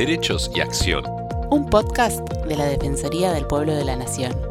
Derechos 0.00 0.50
y 0.54 0.60
Acción. 0.60 1.04
Un 1.50 1.68
podcast 1.68 2.26
de 2.46 2.56
la 2.56 2.64
Defensoría 2.64 3.32
del 3.32 3.46
Pueblo 3.46 3.74
de 3.74 3.84
la 3.84 3.96
Nación. 3.96 4.49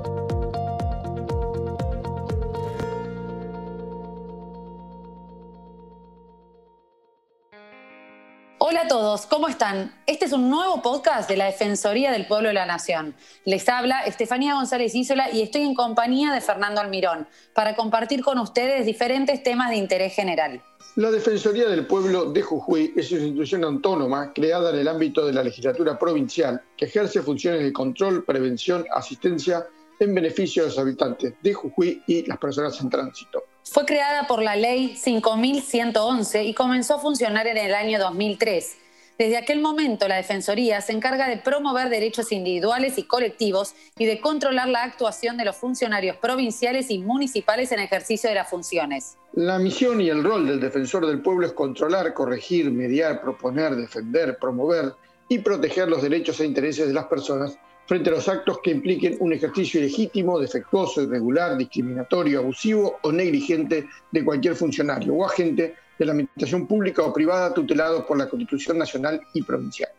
¿Cómo 9.30 9.48
están? 9.48 9.93
Este 10.07 10.25
es 10.25 10.34
un 10.34 10.50
nuevo 10.50 10.82
podcast 10.82 11.29
de 11.29 11.38
la 11.38 11.46
Defensoría 11.46 12.11
del 12.11 12.25
Pueblo 12.25 12.48
de 12.48 12.55
la 12.55 12.66
Nación. 12.66 13.16
Les 13.46 13.70
habla 13.70 14.02
Estefanía 14.02 14.55
González 14.55 14.96
Isola 14.96 15.29
y 15.32 15.41
estoy 15.41 15.61
en 15.61 15.75
compañía 15.75 16.34
de 16.34 16.41
Fernando 16.41 16.82
Almirón 16.82 17.28
para 17.54 17.75
compartir 17.75 18.23
con 18.23 18.39
ustedes 18.39 18.86
diferentes 18.86 19.43
temas 19.43 19.70
de 19.70 19.78
interés 19.78 20.15
general. 20.15 20.61
La 20.96 21.11
Defensoría 21.11 21.70
del 21.70 21.86
Pueblo 21.86 22.32
de 22.32 22.42
Jujuy 22.42 22.93
es 22.96 23.11
una 23.11 23.21
institución 23.21 23.64
autónoma 23.64 24.34
creada 24.34 24.71
en 24.71 24.79
el 24.79 24.88
ámbito 24.88 25.25
de 25.25 25.33
la 25.33 25.43
legislatura 25.43 25.97
provincial 26.00 26.61
que 26.75 26.86
ejerce 26.86 27.21
funciones 27.21 27.61
de 27.61 27.71
control, 27.71 28.25
prevención, 28.25 28.86
asistencia 28.93 29.68
en 30.00 30.16
beneficio 30.16 30.64
de 30.64 30.69
los 30.69 30.80
habitantes 30.80 31.33
de 31.41 31.54
Jujuy 31.54 32.03
y 32.08 32.25
las 32.25 32.39
personas 32.39 32.80
en 32.81 32.89
tránsito. 32.89 33.44
Fue 33.64 33.86
creada 33.86 34.25
por 34.25 34.41
la 34.41 34.55
Ley 34.55 34.95
5111 34.95 36.44
y 36.45 36.53
comenzó 36.55 36.95
a 36.95 37.00
funcionar 37.00 37.45
en 37.45 37.58
el 37.58 37.75
año 37.75 38.00
2003. 38.00 38.77
Desde 39.19 39.36
aquel 39.36 39.59
momento, 39.59 40.08
la 40.08 40.16
Defensoría 40.16 40.80
se 40.80 40.94
encarga 40.94 41.27
de 41.27 41.36
promover 41.36 41.89
derechos 41.89 42.31
individuales 42.31 42.97
y 42.97 43.03
colectivos 43.03 43.75
y 43.97 44.05
de 44.05 44.22
controlar 44.22 44.69
la 44.69 44.83
actuación 44.83 45.36
de 45.36 45.44
los 45.44 45.58
funcionarios 45.58 46.16
provinciales 46.16 46.89
y 46.89 47.00
municipales 47.00 47.73
en 47.73 47.80
ejercicio 47.80 48.30
de 48.30 48.36
las 48.36 48.50
funciones. 48.50 49.17
La 49.33 49.59
misión 49.59 50.00
y 50.00 50.08
el 50.08 50.23
rol 50.23 50.47
del 50.47 50.61
defensor 50.61 51.05
del 51.05 51.22
pueblo 51.22 51.47
es 51.47 51.52
controlar, 51.52 52.13
corregir, 52.13 52.72
mediar, 52.72 53.22
proponer, 53.22 53.75
defender, 53.75 54.38
promover 54.39 54.94
y 55.27 55.39
proteger 55.39 55.89
los 55.89 56.02
derechos 56.02 56.39
e 56.39 56.45
intereses 56.45 56.88
de 56.88 56.94
las 56.94 57.07
personas 57.07 57.59
frente 57.88 58.11
a 58.11 58.13
los 58.13 58.29
actos 58.29 58.59
que 58.63 58.72
impliquen 58.72 59.17
un 59.19 59.33
ejercicio 59.33 59.81
ilegítimo, 59.81 60.39
defectuoso, 60.39 61.01
irregular, 61.01 61.57
discriminatorio, 61.57 62.39
abusivo 62.39 62.99
o 63.03 63.11
negligente 63.11 63.85
de 64.11 64.23
cualquier 64.23 64.55
funcionario 64.55 65.13
o 65.13 65.25
agente 65.25 65.75
de 66.00 66.05
la 66.05 66.14
administración 66.14 66.66
pública 66.66 67.03
o 67.03 67.14
privada 67.14 67.53
tutelado 67.53 68.08
por 68.08 68.17
la 68.17 68.30
Constitución 68.30 68.78
Nacional 68.78 69.22
y 69.33 69.44
Provincial. 69.44 69.92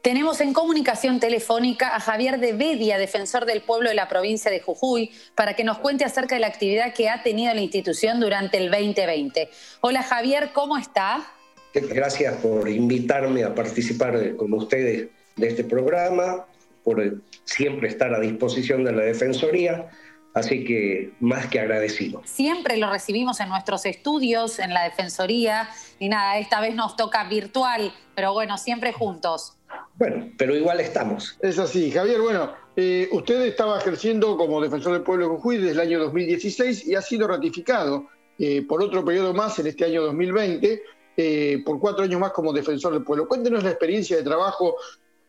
Tenemos 0.00 0.40
en 0.40 0.52
comunicación 0.52 1.18
telefónica 1.18 1.96
a 1.96 1.98
Javier 1.98 2.38
de 2.38 2.52
Bedia, 2.52 2.96
defensor 2.96 3.44
del 3.44 3.62
pueblo 3.62 3.88
de 3.88 3.96
la 3.96 4.08
provincia 4.08 4.52
de 4.52 4.60
Jujuy, 4.60 5.10
para 5.34 5.54
que 5.54 5.64
nos 5.64 5.78
cuente 5.78 6.04
acerca 6.04 6.36
de 6.36 6.40
la 6.40 6.46
actividad 6.46 6.94
que 6.94 7.08
ha 7.08 7.24
tenido 7.24 7.52
la 7.52 7.60
institución 7.60 8.20
durante 8.20 8.58
el 8.58 8.70
2020. 8.70 9.50
Hola 9.80 10.04
Javier, 10.04 10.50
¿cómo 10.52 10.78
está? 10.78 11.26
Gracias 11.74 12.36
por 12.36 12.68
invitarme 12.68 13.42
a 13.42 13.52
participar 13.52 14.36
con 14.36 14.52
ustedes 14.54 15.08
de 15.34 15.48
este 15.48 15.64
programa, 15.64 16.46
por 16.84 17.02
siempre 17.44 17.88
estar 17.88 18.14
a 18.14 18.20
disposición 18.20 18.84
de 18.84 18.92
la 18.92 19.02
Defensoría 19.02 19.90
Así 20.36 20.64
que 20.64 21.12
más 21.18 21.46
que 21.46 21.60
agradecido. 21.60 22.20
Siempre 22.26 22.76
lo 22.76 22.90
recibimos 22.90 23.40
en 23.40 23.48
nuestros 23.48 23.86
estudios, 23.86 24.58
en 24.58 24.74
la 24.74 24.84
Defensoría, 24.84 25.66
y 25.98 26.10
nada, 26.10 26.36
esta 26.36 26.60
vez 26.60 26.74
nos 26.74 26.94
toca 26.94 27.24
virtual, 27.24 27.90
pero 28.14 28.34
bueno, 28.34 28.58
siempre 28.58 28.92
juntos. 28.92 29.56
Bueno, 29.94 30.28
pero 30.36 30.54
igual 30.54 30.80
estamos. 30.80 31.38
Es 31.40 31.58
así, 31.58 31.90
Javier, 31.90 32.20
bueno, 32.20 32.52
eh, 32.76 33.08
usted 33.12 33.46
estaba 33.46 33.78
ejerciendo 33.78 34.36
como 34.36 34.60
defensor 34.60 34.92
del 34.92 35.04
pueblo 35.04 35.24
de 35.24 35.36
Jujuy 35.36 35.56
desde 35.56 35.70
el 35.70 35.80
año 35.80 35.98
2016 36.00 36.86
y 36.86 36.94
ha 36.94 37.00
sido 37.00 37.26
ratificado 37.26 38.06
eh, 38.38 38.60
por 38.60 38.82
otro 38.82 39.02
periodo 39.06 39.32
más 39.32 39.58
en 39.58 39.68
este 39.68 39.86
año 39.86 40.02
2020, 40.02 40.82
eh, 41.16 41.62
por 41.64 41.80
cuatro 41.80 42.04
años 42.04 42.20
más 42.20 42.32
como 42.32 42.52
defensor 42.52 42.92
del 42.92 43.04
pueblo. 43.04 43.26
Cuéntenos 43.26 43.64
la 43.64 43.70
experiencia 43.70 44.18
de 44.18 44.22
trabajo, 44.22 44.76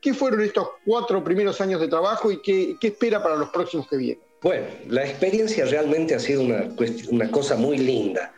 qué 0.02 0.14
fueron 0.14 0.42
estos 0.42 0.68
cuatro 0.86 1.24
primeros 1.24 1.62
años 1.62 1.80
de 1.80 1.88
trabajo 1.88 2.30
y 2.30 2.42
qué, 2.42 2.76
qué 2.78 2.88
espera 2.88 3.24
para 3.24 3.38
los 3.38 3.52
próximos 3.52 3.88
que 3.88 3.96
vienen. 3.96 4.27
Bueno, 4.42 4.68
la 4.88 5.04
experiencia 5.04 5.66
realmente 5.66 6.14
ha 6.14 6.20
sido 6.20 6.44
una, 6.44 7.32
cosa 7.32 7.56
muy 7.56 7.78
linda. 7.78 8.34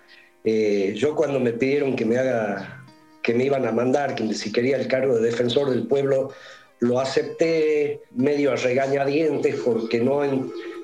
Eh, 0.45 0.93
yo 0.95 1.13
cuando 1.13 1.39
me 1.39 1.51
pidieron 1.51 1.95
que 1.95 2.05
me 2.05 2.17
haga, 2.17 2.85
que 3.21 3.33
me 3.33 3.43
iban 3.43 3.67
a 3.67 3.71
mandar, 3.73 4.15
que 4.15 4.33
si 4.33 4.51
quería 4.51 4.77
el 4.77 4.87
cargo 4.87 5.15
de 5.15 5.27
defensor 5.29 5.69
del 5.69 5.87
pueblo, 5.87 6.31
lo 6.79 7.01
acepté 7.01 8.01
medio 8.11 8.53
a 8.53 8.55
regañadientes 8.55 9.55
porque 9.59 9.99
no, 9.99 10.21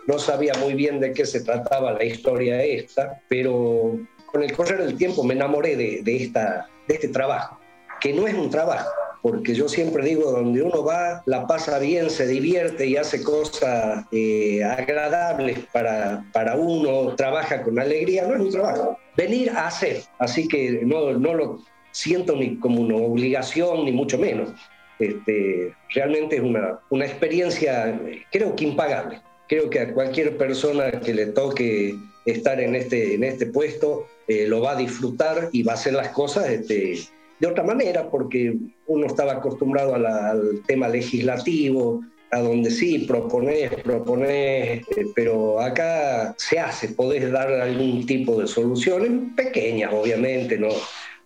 no 0.06 0.20
sabía 0.20 0.53
muy 0.56 0.74
bien 0.74 1.00
de 1.00 1.14
qué 1.14 1.26
se 1.26 1.42
trataba 1.42 1.94
la 1.94 2.03
historia 2.03 2.62
esta, 2.62 3.22
pero 3.30 3.97
con 4.26 4.44
el 4.44 4.52
correr 4.52 4.84
del 4.84 4.97
tiempo 4.97 5.24
me 5.24 5.34
enamoré 5.34 5.78
de, 5.78 6.02
de, 6.03 6.24
esta, 6.24 6.68
de 6.90 6.96
este 6.96 7.08
trabajo, 7.08 7.58
que 8.02 8.12
no 8.12 8.28
es 8.28 8.34
un 8.34 8.50
trabajo, 8.50 8.92
porque 9.25 9.56
yo 9.56 9.68
siempre 9.68 10.06
digo, 10.06 10.30
donde 10.30 10.62
uno 10.62 10.84
va, 10.84 11.24
la 11.25 11.47
pasa 11.47 11.80
bien, 11.80 12.12
se 12.12 12.28
divierte 12.28 12.86
y 12.86 12.96
hace 12.96 13.24
cosas 13.24 14.06
eh, 14.12 14.63
agradables 14.63 15.58
para, 15.74 16.24
para 16.31 16.56
uno, 16.56 17.16
trabaja 17.16 17.64
con 17.64 17.80
alegría, 17.80 18.28
no 18.28 18.35
es 18.35 18.41
un 18.41 18.52
trabajo. 18.52 19.00
Venir 19.18 19.50
a 19.50 19.66
hacer, 19.66 20.03
así 20.19 20.47
que 20.47 20.81
no, 20.85 21.14
no 21.14 21.34
lo 21.34 21.59
siento 21.90 22.35
ni 22.35 22.58
como 22.58 22.81
una 22.81 22.97
obligación, 22.97 23.85
ni 23.85 23.91
mucho 23.91 24.19
menos. 24.19 24.52
Este, 25.00 25.74
realmente 25.96 26.35
es 26.35 26.44
una, 26.44 26.80
una 26.91 27.06
experiencia, 27.08 28.00
creo 28.31 28.56
que 28.56 28.66
impagable. 28.66 29.24
Creo 29.47 29.72
que 29.72 29.80
a 29.80 29.91
cualquier 29.91 30.38
persona 30.38 30.91
que 31.00 31.16
le 31.16 31.25
toque 31.25 31.96
estar 32.28 32.59
en 32.59 32.75
este, 32.75 33.16
en 33.16 33.24
este 33.24 33.47
puesto 33.47 34.06
eh, 34.28 34.46
lo 34.46 34.62
va 34.62 34.74
a 34.74 34.75
disfrutar 34.75 35.50
y 35.52 35.64
va 35.64 35.72
a 35.72 35.75
hacer 35.75 35.94
las 35.94 36.09
cosas 36.09 36.47
este, 36.47 37.00
de 37.40 37.47
otra 37.47 37.63
manera, 37.63 38.09
porque 38.09 38.56
uno 38.88 39.06
estaba 39.06 39.34
acostumbrado 39.34 39.96
al 39.96 40.62
tema 40.66 40.88
legislativo, 40.88 42.01
a 42.31 42.40
donde 42.40 42.72
sí, 42.72 43.00
proponés, 43.00 43.72
proponés, 43.84 44.81
eh, 44.97 45.06
pero 45.16 45.59
acá 45.59 46.34
se 46.38 46.59
hace, 46.59 46.90
podés 46.90 47.31
dar 47.31 47.51
algún 47.51 48.06
tipo 48.06 48.40
de 48.40 48.47
soluciones, 48.47 49.12
pequeñas 49.35 49.94
obviamente, 49.94 50.57
no 50.57 50.69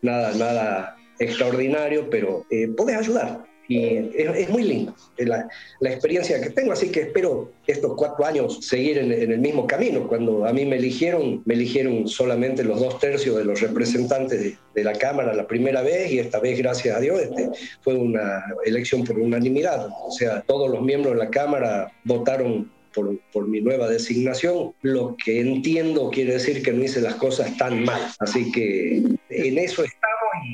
nada, 0.01 0.33
nada 0.33 0.97
extraordinario, 1.19 2.09
pero 2.09 2.45
eh, 2.49 2.67
podés 2.67 2.97
ayudar 2.97 3.49
y 3.69 4.09
es, 4.15 4.49
muy 4.49 4.63
lindo 4.63 4.95
la, 5.17 5.47
la, 5.79 5.89
experiencia 5.91 6.41
que 6.41 6.49
tengo, 6.49 6.71
así 6.71 6.91
que 6.91 7.01
espero 7.01 7.51
estos 7.67 7.93
cuatro 7.95 8.25
años 8.25 8.65
seguir 8.65 8.97
en, 8.97 9.11
el 9.11 9.37
mismo 9.37 9.67
camino. 9.67 10.07
Cuando 10.07 10.45
a 10.45 10.51
mí 10.51 10.65
me 10.65 10.77
eligieron, 10.77 11.43
me 11.45 11.53
eligieron 11.53 12.07
solamente 12.07 12.63
los 12.63 12.79
dos 12.79 12.99
tercios 12.99 13.37
de 13.37 13.45
los 13.45 13.61
representantes 13.61 14.41
de, 14.41 14.57
de 14.73 14.83
la 14.83 14.93
Cámara 14.93 15.35
la 15.35 15.45
primera 15.45 15.83
vez 15.83 16.11
y 16.11 16.17
esta 16.17 16.39
vez, 16.39 16.57
gracias 16.57 16.97
a 16.97 16.99
Dios, 16.99 17.21
este, 17.21 17.51
fue 17.81 17.93
una 17.93 18.43
elección 18.65 19.03
por 19.03 19.19
unanimidad. 19.19 19.87
O 20.03 20.11
sea, 20.11 20.41
todos 20.41 20.69
los 20.69 20.81
miembros 20.81 21.13
de 21.13 21.19
la 21.19 21.29
Cámara 21.29 21.91
votaron 22.05 22.71
por, 22.93 23.19
por, 23.31 23.47
mi 23.47 23.61
nueva 23.61 23.87
designación, 23.87 24.73
lo 24.81 25.15
que 25.23 25.41
entiendo 25.41 26.09
quiere 26.09 26.33
decir 26.33 26.63
que 26.63 26.73
no 26.73 26.83
hice 26.83 27.01
las 27.01 27.15
cosas 27.15 27.55
tan 27.57 27.83
mal. 27.83 28.01
Así 28.17 28.51
que 28.51 29.03
en 29.29 29.57
eso 29.59 29.83
estamos 29.83 30.08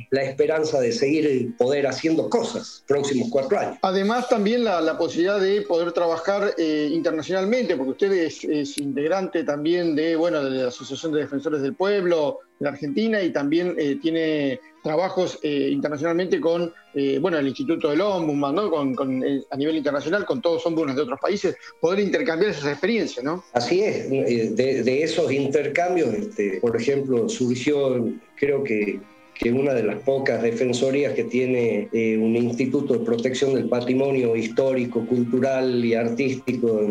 la 0.09 0.23
esperanza 0.23 0.79
de 0.79 0.91
seguir 0.91 1.55
poder 1.57 1.87
haciendo 1.87 2.29
cosas 2.29 2.83
próximos 2.87 3.29
cuatro 3.31 3.59
años. 3.59 3.77
Además, 3.81 4.29
también 4.29 4.63
la, 4.63 4.81
la 4.81 4.97
posibilidad 4.97 5.39
de 5.39 5.61
poder 5.61 5.91
trabajar 5.91 6.53
eh, 6.57 6.89
internacionalmente, 6.91 7.75
porque 7.75 7.91
usted 7.91 8.11
es, 8.13 8.43
es, 8.43 8.77
integrante 8.77 9.43
también 9.43 9.95
de, 9.95 10.15
bueno, 10.15 10.43
de 10.43 10.63
la 10.63 10.67
Asociación 10.67 11.11
de 11.13 11.21
Defensores 11.21 11.61
del 11.61 11.73
Pueblo 11.73 12.39
de 12.59 12.69
Argentina 12.69 13.21
y 13.21 13.31
también 13.31 13.75
eh, 13.77 13.97
tiene 14.01 14.59
trabajos 14.85 15.39
eh, 15.41 15.69
internacionalmente 15.71 16.39
con 16.39 16.71
eh, 16.93 17.17
bueno, 17.19 17.39
el 17.39 17.47
Instituto 17.47 17.89
del 17.89 18.01
Ombudsman, 18.01 18.53
¿no? 18.53 18.69
con, 18.69 18.93
con, 18.93 19.23
eh, 19.23 19.41
a 19.49 19.57
nivel 19.57 19.77
internacional, 19.77 20.25
con 20.25 20.43
todos 20.43 20.63
ombudsman 20.67 20.95
de 20.95 21.01
otros 21.01 21.19
países, 21.19 21.57
poder 21.81 22.01
intercambiar 22.01 22.51
esas 22.51 22.67
experiencias. 22.67 23.25
¿no? 23.25 23.43
Así 23.53 23.81
es, 23.81 24.07
de, 24.09 24.83
de 24.83 25.03
esos 25.03 25.31
intercambios, 25.31 26.13
este, 26.13 26.59
por 26.61 26.79
ejemplo, 26.79 27.27
surgió, 27.27 28.07
creo 28.35 28.63
que 28.63 28.99
que 29.37 29.51
una 29.51 29.73
de 29.73 29.83
las 29.83 29.97
pocas 30.01 30.41
defensorías 30.41 31.13
que 31.13 31.25
tiene 31.25 31.89
eh, 31.91 32.17
un 32.17 32.35
instituto 32.35 32.93
de 32.93 33.05
protección 33.05 33.53
del 33.53 33.67
patrimonio 33.67 34.35
histórico, 34.35 35.05
cultural 35.05 35.83
y 35.83 35.93
artístico, 35.93 36.81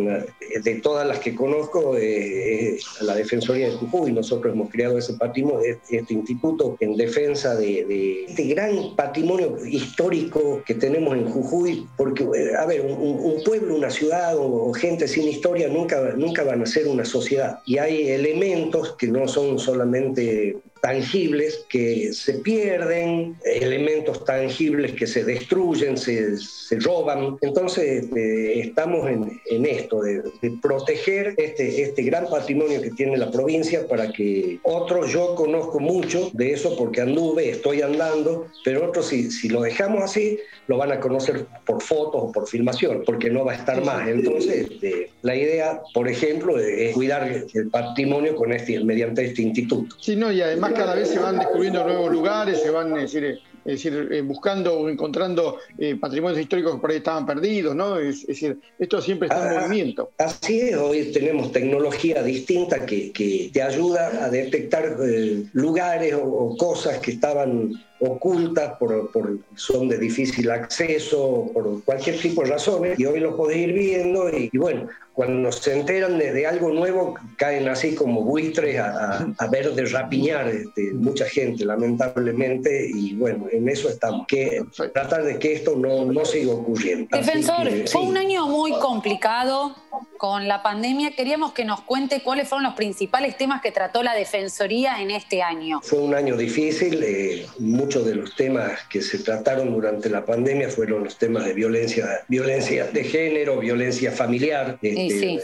de 0.63 0.75
todas 0.77 1.07
las 1.07 1.19
que 1.19 1.35
conozco, 1.35 1.97
eh, 1.97 2.75
es 2.75 2.85
la 3.01 3.15
Defensoría 3.15 3.69
de 3.69 3.73
Jujuy. 3.73 4.13
Nosotros 4.13 4.53
hemos 4.53 4.71
creado 4.71 4.99
ese 4.99 5.15
patrimonio, 5.15 5.61
este 5.89 6.15
instituto 6.15 6.77
en 6.81 6.97
defensa 6.97 7.55
de, 7.55 7.85
de 7.85 8.25
este 8.25 8.45
gran 8.45 8.95
patrimonio 8.95 9.57
histórico 9.67 10.63
que 10.67 10.75
tenemos 10.75 11.17
en 11.17 11.25
Jujuy, 11.25 11.87
porque, 11.97 12.25
eh, 12.25 12.55
a 12.59 12.67
ver, 12.67 12.83
un, 12.83 12.93
un 12.93 13.43
pueblo, 13.45 13.77
una 13.77 13.91
ciudad 13.91 14.37
o, 14.37 14.69
o, 14.69 14.73
gente 14.75 15.09
sin 15.09 15.29
historia 15.29 15.69
nunca, 15.69 16.13
nunca 16.17 16.45
van 16.45 16.63
a 16.63 16.67
ser 16.67 16.87
una 16.87 17.05
sociedad. 17.05 17.61
Y 17.67 17.79
hay 17.79 18.09
elementos 18.09 18.97
que 18.97 19.09
no 19.09 19.27
son 19.29 19.59
solamente 19.59 20.57
tangibles 20.85 21.65
que 21.71 22.13
se 22.13 22.35
pierden, 22.35 23.37
elementos 23.43 24.23
tangibles 24.27 24.93
que 24.93 25.07
se 25.07 25.25
destruyen, 25.25 25.97
se, 25.97 26.37
se 26.37 26.79
roban. 26.79 27.39
Entonces 27.41 28.05
este, 28.05 28.61
estamos 28.61 29.09
en, 29.09 29.41
en 29.47 29.65
esto, 29.65 30.03
de, 30.03 30.23
proteger 30.61 31.33
este, 31.39 31.85
este 31.85 32.03
gran 32.03 32.27
patrimonio 32.29 32.83
que 32.83 32.91
tiene 32.91 33.17
la 33.17 33.31
provincia 33.31 33.89
para 33.89 34.13
que 34.13 34.59
otros, 34.63 35.11
yo 35.11 35.35
conozco 35.35 35.81
mucho 35.81 36.29
de 36.35 36.53
eso 36.53 36.77
porque 36.77 37.01
anduve, 37.01 37.49
estoy 37.49 37.81
andando, 37.81 38.49
pero 38.63 38.87
otros 38.87 39.07
si, 39.07 39.31
si 39.31 39.49
lo 39.49 39.63
dejamos 39.63 40.03
así, 40.03 40.39
lo 40.67 40.77
van 40.77 40.93
a 40.93 41.01
conocer 41.01 41.47
por 41.65 41.81
fotos 41.81 42.25
o 42.25 42.33
por 42.33 42.47
filmación, 42.47 43.05
porque 43.07 43.31
no 43.31 43.47
va 43.47 43.53
a 43.53 43.57
estar 43.57 43.83
más. 43.83 44.07
Entonces, 44.07 44.69
este, 44.71 45.11
la 45.23 45.35
idea, 45.35 45.81
por 45.95 46.09
ejemplo, 46.09 46.59
es 46.59 46.93
cuidar 46.93 47.27
el 47.55 47.71
patrimonio 47.71 48.37
con 48.37 48.53
este, 48.53 48.85
mediante 48.85 49.25
este 49.25 49.41
instituto. 49.41 49.97
Sí, 49.99 50.15
no, 50.15 50.31
y 50.31 50.43
además 50.43 50.74
cada 50.75 50.95
vez 50.95 51.09
se 51.09 51.19
van 51.19 51.39
descubriendo 51.39 51.85
nuevos 51.85 52.13
lugares, 52.13 52.61
se 52.61 52.71
van, 52.71 52.97
es 52.97 53.13
decir, 53.13 53.41
es 53.65 53.83
decir, 53.83 54.09
eh, 54.13 54.21
buscando 54.21 54.75
o 54.79 54.89
encontrando 54.89 55.59
eh, 55.79 55.97
patrimonios 55.97 56.41
históricos 56.41 56.75
que 56.75 56.81
por 56.81 56.91
ahí 56.91 56.99
estaban 56.99 57.25
perdidos, 57.25 57.75
¿no? 57.75 57.99
Es, 57.99 58.27
decir, 58.27 58.59
esto 58.79 59.01
siempre 59.01 59.29
está 59.29 59.53
en 59.53 59.59
ah, 59.59 59.61
movimiento. 59.63 60.11
Así 60.19 60.61
es, 60.61 60.77
hoy 60.77 61.11
tenemos 61.13 61.51
tecnología 61.51 62.23
distinta 62.23 62.85
que, 62.85 63.11
que 63.13 63.51
te 63.53 63.63
ayuda 63.63 64.25
a 64.25 64.29
detectar 64.29 64.97
eh, 65.03 65.45
lugares 65.55 66.15
o, 66.15 66.55
cosas 66.59 66.99
que 66.99 67.13
estaban 67.13 67.73
ocultas, 68.01 68.77
por, 68.79 69.11
por, 69.13 69.39
son 69.55 69.89
de 69.89 69.99
difícil 69.99 70.51
acceso, 70.51 71.51
por 71.53 71.83
cualquier 71.85 72.19
tipo 72.19 72.43
de 72.43 72.51
razones, 72.51 72.99
y 72.99 73.07
hoy 73.07 73.21
lo 73.21 73.37
podés 73.37 73.59
ir 73.59 73.73
viendo 73.73 74.29
y, 74.29 74.51
bueno, 74.57 74.89
cuando 75.13 75.53
se 75.53 75.79
enteran 75.79 76.19
de, 76.19 76.47
algo 76.47 76.71
nuevo, 76.71 77.15
caen 77.37 77.69
así 77.69 77.95
como 77.95 78.23
buitres 78.23 78.79
a, 78.81 79.47
ver 79.51 79.73
de 79.73 79.87
rapiñar 79.87 80.49
este, 80.49 80.93
mucha 80.93 81.25
gente, 81.27 81.65
lamentablemente, 81.65 82.89
y 82.93 83.15
bueno, 83.15 83.47
en 83.53 83.69
eso 83.69 83.89
estamos, 83.89 84.27
que 84.27 84.65
tratar 84.93 85.23
de 85.23 85.39
que 85.39 85.53
esto 85.53 85.77
no, 85.77 86.05
no 86.05 86.25
siga 86.25 86.53
ocurriendo. 86.53 87.17
Defensor, 87.17 87.69
fue 87.87 88.03
un 88.03 88.17
año 88.17 88.49
muy 88.49 88.73
complicado 88.73 89.77
con 90.17 90.49
la 90.49 90.63
pandemia. 90.63 91.15
Queríamos 91.17 91.53
que 91.53 91.65
nos 91.65 91.83
cuente 91.83 92.23
cuáles 92.23 92.49
fueron 92.49 92.65
los 92.65 92.75
principales 92.75 93.37
temas 93.37 93.61
que 93.61 93.73
trató 93.73 94.03
la 94.03 94.15
Defensoría 94.15 95.01
en 95.01 95.11
este 95.11 95.43
año. 95.43 95.81
Fue 95.83 96.01
un 96.01 96.15
año 96.15 96.37
difícil, 96.37 97.03
eh, 97.03 97.47
muchos 97.59 98.07
de 98.07 98.15
los 98.15 98.35
temas 98.37 98.73
que 98.89 99.03
se 99.03 99.19
trataron 99.19 99.73
durante 99.73 100.09
la 100.09 100.25
pandemia 100.25 100.69
fueron 100.69 101.05
los 101.05 101.19
temas 101.19 101.45
de 101.45 101.53
violencia, 101.53 102.25
violencia 102.29 102.87
de 102.87 103.05
género, 103.05 103.59
violencia 103.59 104.13
familiar. 104.13 104.79
Este, 104.83 105.41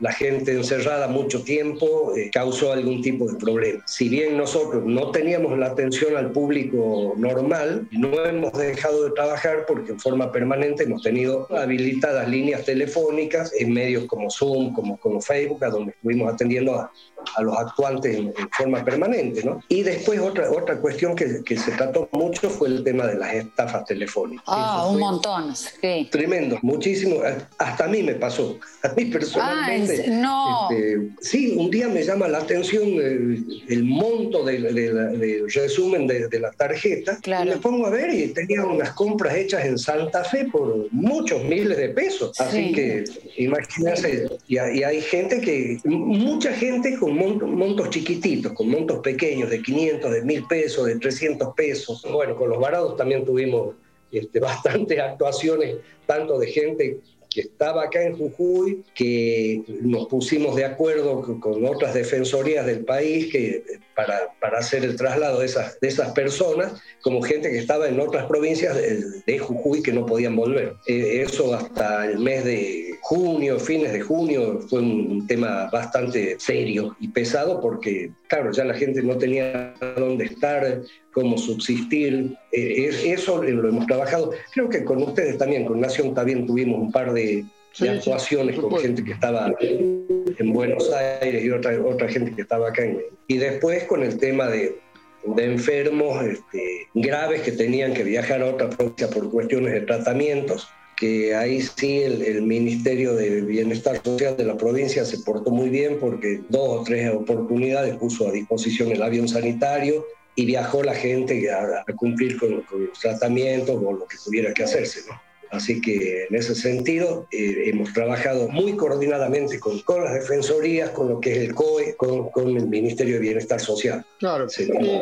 la, 0.00 0.12
gente, 0.12 0.52
encerrada 0.52 1.08
mucho 1.08 1.42
tiempo 1.42 2.14
eh, 2.16 2.30
causó 2.32 2.72
algún 2.72 3.02
tipo 3.02 3.30
de 3.30 3.38
problema. 3.38 3.82
Si 3.86 4.08
bien 4.08 4.36
nosotros 4.36 4.84
no 4.84 5.10
teníamos 5.10 5.58
la 5.58 5.66
atención 5.66 6.16
al 6.16 6.32
público 6.32 7.14
normal, 7.16 7.88
no 7.90 8.24
hemos 8.24 8.52
dejado 8.52 9.04
de 9.04 9.10
trabajar 9.10 9.64
porque 9.66 9.92
en 9.92 10.00
forma 10.00 10.32
permanente 10.32 10.84
hemos 10.84 11.02
tenido 11.02 11.46
habilitadas 11.56 12.28
líneas 12.28 12.64
telefónicas 12.64 13.52
medios 13.68 14.04
como 14.06 14.30
Zoom, 14.30 14.72
como, 14.72 14.98
como 14.98 15.20
Facebook, 15.20 15.64
a 15.64 15.70
donde 15.70 15.92
estuvimos 15.92 16.32
atendiendo 16.32 16.74
a, 16.74 16.92
a 17.36 17.42
los 17.42 17.56
actuantes 17.56 18.16
en, 18.16 18.34
forma 18.52 18.84
permanente. 18.84 19.42
¿no? 19.44 19.60
Y 19.68 19.82
después 19.82 20.20
otra, 20.20 20.50
otra 20.50 20.78
cuestión 20.78 21.14
que, 21.14 21.42
que, 21.44 21.56
se 21.56 21.72
trató 21.72 22.08
mucho 22.12 22.50
fue 22.50 22.68
el 22.68 22.84
tema 22.84 23.06
de 23.06 23.16
las 23.16 23.34
estafas 23.34 23.84
telefónicas. 23.84 24.44
Ah, 24.46 24.86
un 24.88 24.98
montón, 24.98 25.54
sí. 25.54 26.08
Tremendo, 26.10 26.58
muchísimo. 26.62 27.20
Hasta 27.58 27.84
a 27.84 27.88
mí 27.88 28.02
me 28.02 28.14
pasó, 28.14 28.58
a 28.82 28.88
mí 28.94 29.06
personalmente. 29.06 30.04
Ah, 30.06 30.10
no. 30.10 30.70
Este, 30.70 31.10
sí, 31.20 31.54
un 31.56 31.70
día 31.70 31.88
me 31.88 32.02
llama 32.02 32.28
la 32.28 32.38
atención 32.38 32.82
el, 32.84 33.84
monto 33.84 34.44
del 34.44 34.74
de, 34.74 35.44
resumen 35.54 36.06
de, 36.06 36.40
la 36.40 36.50
tarjeta. 36.52 37.18
Claro. 37.22 37.50
Y 37.50 37.54
me 37.54 37.60
pongo 37.60 37.86
a 37.86 37.90
ver 37.90 38.12
y 38.12 38.28
tenía 38.28 38.64
unas 38.64 38.90
compras 38.90 39.34
hechas 39.36 39.64
en 39.64 39.78
Santa 39.78 40.24
Fe 40.24 40.46
por 40.46 40.92
muchos 40.92 41.42
miles 41.44 41.76
de 41.76 41.88
pesos. 41.90 42.38
Así 42.40 42.72
que 42.72 43.04
imagínense, 43.36 44.28
y, 44.48 44.54
y 44.54 44.82
hay 44.82 45.00
gente 45.00 45.40
que, 45.40 45.78
mucha 45.84 46.52
gente 46.52 46.98
con 46.98 47.13
montos 47.16 47.90
chiquititos, 47.90 48.52
con 48.52 48.68
montos 48.68 48.98
pequeños 48.98 49.50
de 49.50 49.62
500, 49.62 50.10
de 50.10 50.22
1000 50.22 50.46
pesos, 50.46 50.86
de 50.86 50.98
300 50.98 51.54
pesos. 51.54 52.02
Bueno, 52.10 52.36
con 52.36 52.50
los 52.50 52.60
varados 52.60 52.96
también 52.96 53.24
tuvimos 53.24 53.74
este, 54.10 54.40
bastantes 54.40 54.98
actuaciones, 54.98 55.76
tanto 56.06 56.38
de 56.38 56.46
gente 56.46 57.00
que 57.34 57.40
estaba 57.40 57.82
acá 57.82 58.00
en 58.04 58.16
Jujuy, 58.16 58.84
que 58.94 59.62
nos 59.82 60.06
pusimos 60.06 60.54
de 60.54 60.64
acuerdo 60.64 61.40
con 61.40 61.66
otras 61.66 61.92
defensorías 61.92 62.64
del 62.64 62.84
país 62.84 63.32
que, 63.32 63.64
para, 63.96 64.32
para 64.40 64.58
hacer 64.58 64.84
el 64.84 64.94
traslado 64.94 65.40
de 65.40 65.46
esas, 65.46 65.80
de 65.80 65.88
esas 65.88 66.12
personas, 66.12 66.80
como 67.02 67.22
gente 67.22 67.50
que 67.50 67.58
estaba 67.58 67.88
en 67.88 67.98
otras 67.98 68.26
provincias 68.26 68.76
de, 68.76 69.38
Jujuy 69.38 69.82
que 69.82 69.92
no 69.92 70.06
podían 70.06 70.36
volver. 70.36 70.74
Eh, 70.86 71.22
eso 71.26 71.52
hasta 71.52 72.06
el 72.06 72.20
mes 72.20 72.44
de 72.44 72.94
junio, 73.00 73.58
fines 73.58 73.92
de 73.92 74.00
junio, 74.00 74.60
fue 74.68 74.78
un 74.80 75.26
tema 75.26 75.68
bastante 75.72 76.36
serio 76.38 76.96
y 77.00 77.08
pesado 77.08 77.60
porque, 77.60 78.12
claro, 78.28 78.52
ya 78.52 78.64
la 78.64 78.74
gente 78.74 79.02
no 79.02 79.18
tenía 79.18 79.74
dónde 79.96 80.26
estar, 80.26 80.82
cómo 81.14 81.38
subsistir. 81.38 82.36
Eh, 82.52 82.90
eso 83.06 83.42
lo 83.42 83.68
hemos 83.68 83.86
trabajado. 83.86 84.32
Creo 84.52 84.68
que 84.68 84.84
con 84.84 85.02
ustedes 85.02 85.38
también, 85.38 85.64
con 85.64 85.80
Nación 85.80 86.12
también 86.12 86.46
tuvimos 86.46 86.80
un 86.80 86.92
par 86.92 87.12
de, 87.12 87.44
actuaciones 87.80 88.56
con 88.56 88.76
gente 88.78 89.02
que 89.02 89.12
estaba 89.12 89.52
en 89.60 90.52
Buenos 90.52 90.92
Aires 90.92 91.44
y 91.44 91.50
otra, 91.50 91.76
otra 91.84 92.08
gente 92.08 92.32
que 92.32 92.42
estaba 92.42 92.68
acá. 92.68 92.84
y 93.26 93.36
después 93.36 93.82
con 93.84 94.04
el 94.04 94.16
tema 94.18 94.46
de, 94.46 94.76
de 95.24 95.44
enfermos 95.44 96.24
este, 96.24 96.86
graves 96.94 97.42
que 97.42 97.50
tenían 97.50 97.92
que 97.92 98.04
viajar 98.04 98.42
a 98.42 98.46
otra 98.46 98.70
provincia 98.70 99.10
por 99.10 99.28
cuestiones 99.28 99.72
de 99.72 99.80
tratamientos 99.80 100.68
que 100.96 101.34
ahí 101.34 101.60
sí 101.60 102.02
el, 102.02 102.22
el, 102.22 102.42
Ministerio 102.42 103.16
de 103.16 103.40
Bienestar 103.40 104.00
Social 104.04 104.36
de 104.36 104.44
la 104.44 104.56
provincia 104.56 105.04
se 105.04 105.18
portó 105.18 105.50
muy 105.50 105.68
bien 105.68 105.98
porque 105.98 106.42
dos 106.48 106.68
o 106.68 106.84
tres 106.84 107.12
oportunidades 107.12 107.96
puso 107.96 108.28
a 108.28 108.30
disposición 108.30 108.92
el 108.92 109.02
avión 109.02 109.26
sanitario 109.26 110.04
y 110.36 110.46
viajó 110.46 110.82
la 110.82 110.94
gente 110.94 111.50
a, 111.50 111.84
cumplir 111.96 112.38
con, 112.38 112.64
los 112.70 112.98
tratamientos 113.00 113.76
o 113.82 113.92
lo 113.92 114.06
que 114.06 114.16
tuviera 114.22 114.52
que 114.52 114.64
hacerse. 114.64 115.00
¿no? 115.08 115.20
Así 115.50 115.80
que 115.80 116.24
en 116.28 116.34
ese 116.34 116.54
sentido 116.54 117.28
eh, 117.30 117.64
hemos 117.66 117.92
trabajado 117.92 118.48
muy 118.48 118.74
coordinadamente 118.74 119.60
con, 119.60 119.78
con, 119.80 120.02
las 120.02 120.14
defensorías, 120.14 120.90
con 120.90 121.08
lo 121.08 121.20
que 121.20 121.32
es 121.32 121.38
el 121.38 121.54
COE, 121.54 121.94
con, 121.96 122.30
con 122.30 122.56
el 122.56 122.66
Ministerio 122.66 123.14
de 123.14 123.20
Bienestar 123.20 123.60
Social. 123.60 124.04
Claro. 124.18 124.46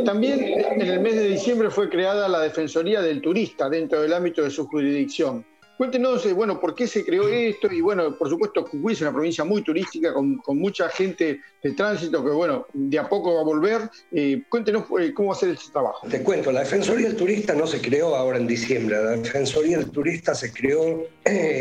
también 0.05 0.41
en 0.43 0.81
el 0.83 1.01
mes 1.01 1.17
de 1.17 1.29
diciembre 1.29 1.71
fue 1.71 1.89
creada 1.89 2.29
la 2.29 2.41
Defensoría 2.41 3.01
del 3.01 3.23
Turista 3.23 3.69
dentro 3.71 4.03
del 4.03 4.13
ámbito 4.13 4.43
de 4.43 4.51
su 4.51 4.67
jurisdicción. 4.67 5.45
Cuéntenos, 5.83 6.25
eh, 6.27 6.33
bueno, 6.33 6.61
por 6.61 6.77
qué 6.77 6.87
se 6.87 7.05
creó 7.05 7.27
esto 7.27 7.67
y, 7.67 7.81
bueno, 7.81 8.17
por 8.17 8.29
supuesto, 8.29 8.65
Jujuy 8.65 8.93
es 8.93 9.01
una 9.01 9.11
provincia 9.11 9.43
muy 9.43 9.63
turística 9.63 10.15
con, 10.15 10.41
mucha 10.51 10.89
gente 10.89 11.41
de 11.61 11.73
tránsito 11.73 12.25
que, 12.25 12.31
bueno, 12.31 12.69
de 12.73 13.01
a 13.01 13.09
poco 13.09 13.35
va 13.35 13.41
a 13.41 13.45
volver. 13.45 13.91
Eh, 14.13 14.45
cuéntenos 14.49 14.85
eh, 15.01 15.13
cómo 15.13 15.31
va 15.31 15.35
a 15.35 15.39
ser 15.39 15.49
este 15.49 15.73
trabajo. 15.73 16.07
Te 16.07 16.23
cuento, 16.23 16.53
la 16.53 16.61
Defensoría 16.61 17.09
del 17.09 17.17
Turista 17.17 17.53
no 17.55 17.67
se 17.67 17.81
creó 17.81 18.15
ahora 18.15 18.39
en 18.39 18.47
diciembre. 18.47 18.95
La 18.95 19.11
Defensoría 19.11 19.79
del 19.79 19.91
Turista 19.91 20.37
se 20.37 20.53
creó 20.53 21.03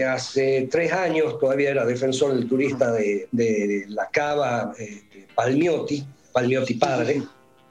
hace 0.08 0.68
tres 0.70 0.94
años, 0.94 1.40
todavía 1.40 1.72
era 1.72 1.84
defensor 1.84 2.36
del 2.36 2.48
turista 2.48 2.92
de, 2.92 3.86
la 3.88 4.08
Cava 4.12 4.72
Palmiotti, 5.34 6.06
Palmiotti 6.32 6.76
padre. 6.76 7.24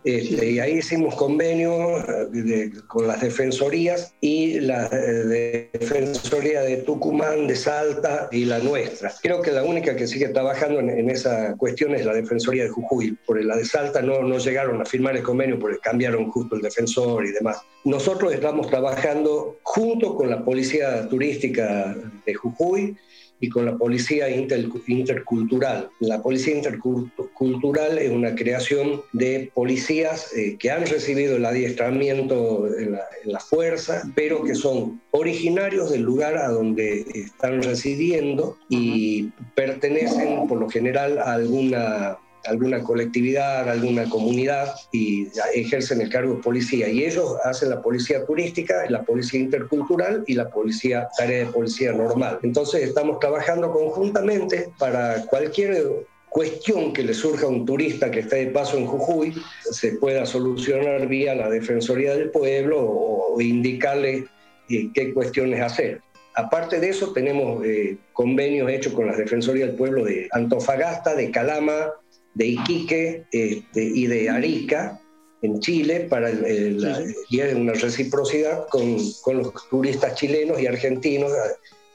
Este, 0.02 0.50
y 0.50 0.58
ahí 0.58 0.78
hicimos 0.78 1.14
convenio 1.14 1.98
eh, 2.34 2.70
con 2.86 3.06
las 3.06 3.20
defensorías 3.20 4.14
y 4.20 4.60
la 4.60 4.88
Defensoría 4.88 6.62
de 6.62 6.78
Tucumán, 6.78 7.46
de 7.46 7.54
Salta 7.54 8.28
y 8.32 8.46
la 8.46 8.60
nuestra. 8.60 9.12
Creo 9.20 9.42
que 9.42 9.52
la 9.52 9.62
única 9.62 9.94
que 9.96 10.06
sigue 10.06 10.28
trabajando 10.28 10.80
en, 10.80 11.10
esa 11.10 11.54
cuestión 11.56 11.94
es 11.94 12.06
la 12.06 12.14
Defensoría 12.14 12.64
de 12.64 12.70
Jujuy. 12.70 13.18
Por 13.26 13.44
la 13.44 13.56
de 13.56 13.64
Salta 13.64 14.00
no, 14.00 14.22
no 14.22 14.38
llegaron 14.38 14.80
a 14.80 14.86
firmar 14.86 15.16
el 15.16 15.22
convenio 15.22 15.58
porque 15.58 15.78
cambiaron 15.78 16.30
justo 16.30 16.56
el 16.56 16.62
defensor 16.62 17.26
y 17.26 17.32
demás. 17.32 17.58
Nosotros 17.84 18.32
estamos 18.32 18.68
trabajando 18.68 19.58
junto 19.62 20.14
con 20.14 20.30
la 20.30 20.44
Policía 20.44 21.08
Turística 21.08 21.94
de 22.24 22.34
Jujuy 22.34 22.96
y 23.40 23.48
con 23.48 23.64
la 23.64 23.76
policía 23.76 24.28
intercultural. 24.28 25.88
La 26.00 26.22
policía 26.22 26.54
intercultural 26.54 27.98
es 27.98 28.10
una 28.10 28.34
creación 28.34 29.02
de 29.12 29.50
policías 29.54 30.32
eh, 30.34 30.56
que 30.58 30.70
han 30.70 30.86
recibido 30.86 31.36
el 31.36 31.44
adiestramiento 31.44 32.66
en 32.76 32.98
la, 33.24 33.40
fuerza, 33.40 34.02
pero 34.14 34.44
que 34.44 34.54
son 34.54 35.00
originarios 35.12 35.90
del 35.90 36.02
lugar 36.02 36.36
a 36.36 36.48
donde 36.48 37.06
están 37.14 37.62
residiendo 37.62 38.58
y 38.68 39.30
pertenecen 39.54 40.46
por 40.46 40.58
lo 40.60 40.68
general 40.68 41.18
a 41.18 41.32
alguna 41.32 42.18
alguna 42.46 42.82
colectividad, 42.82 43.68
alguna 43.68 44.08
comunidad 44.08 44.74
y 44.92 45.28
ejercen 45.54 46.00
el 46.00 46.10
cargo 46.10 46.34
de 46.34 46.42
policía. 46.42 46.88
Y 46.88 47.04
ellos 47.04 47.36
hacen 47.44 47.70
la 47.70 47.82
policía 47.82 48.24
turística, 48.24 48.84
la 48.88 49.02
policía 49.02 49.40
intercultural 49.40 50.24
y 50.26 50.34
la 50.34 50.48
policía, 50.48 51.08
tarea 51.16 51.46
de 51.46 51.52
policía 51.52 51.92
normal. 51.92 52.38
Entonces 52.42 52.82
estamos 52.82 53.18
trabajando 53.18 53.70
conjuntamente 53.72 54.70
para 54.78 55.24
cualquier 55.26 56.06
cuestión 56.30 56.92
que 56.92 57.02
le 57.02 57.12
surja 57.12 57.46
a 57.46 57.48
un 57.48 57.66
turista 57.66 58.10
que 58.10 58.20
está 58.20 58.36
de 58.36 58.46
paso 58.46 58.78
en 58.78 58.86
Jujuy 58.86 59.34
se 59.70 59.92
pueda 59.92 60.24
solucionar 60.24 61.06
vía 61.08 61.34
la 61.34 61.50
Defensoría 61.50 62.14
del 62.14 62.30
Pueblo 62.30 62.80
o, 62.80 63.40
indicarle 63.40 64.26
eh, 64.68 64.90
qué 64.94 65.12
cuestiones 65.14 65.60
hacer. 65.60 66.02
Aparte 66.34 66.78
de 66.78 66.90
eso, 66.90 67.12
tenemos 67.12 67.64
eh, 67.64 67.96
convenios 68.12 68.70
hechos 68.70 68.92
con 68.92 69.06
la 69.06 69.16
Defensoría 69.16 69.66
del 69.66 69.76
Pueblo 69.76 70.04
de 70.04 70.28
Antofagasta, 70.32 71.14
de 71.14 71.30
Calama, 71.30 71.92
de 72.34 72.46
Iquique 72.46 73.24
este, 73.32 73.82
y 73.82 74.06
de 74.06 74.30
Arica, 74.30 75.00
en 75.42 75.60
Chile, 75.60 76.06
para 76.08 76.30
una 76.30 77.72
reciprocidad 77.72 78.66
con, 78.68 78.98
con, 79.22 79.38
los 79.38 79.52
turistas 79.70 80.14
chilenos 80.14 80.60
y 80.60 80.66
argentinos 80.66 81.32